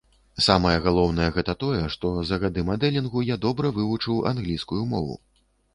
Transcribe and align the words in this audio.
Самае 0.43 0.77
галоўнае 0.85 1.27
гэта 1.35 1.55
тое, 1.65 1.83
што 1.97 2.13
за 2.31 2.41
гады 2.45 2.65
мадэлінгу 2.73 3.25
я 3.33 3.39
добра 3.47 3.75
вывучыў 3.79 4.27
англійскую 4.33 4.83
мову. 4.95 5.15